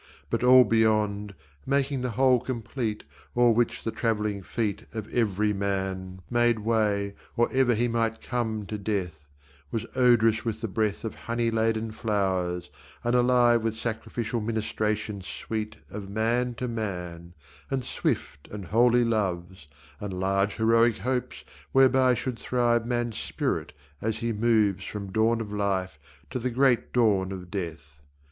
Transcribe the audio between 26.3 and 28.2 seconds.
to the great dawn of death.